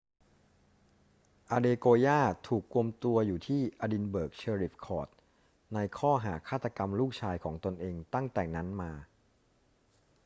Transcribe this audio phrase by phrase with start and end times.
[1.55, 2.15] adekoya
[2.47, 5.09] ถูกกุมตัวอยู่ที่ edinburgh sheriff court
[5.73, 8.91] ในข้อหาฆาตกรรมลูกชายของตนเองตั้งแต่นั้นมา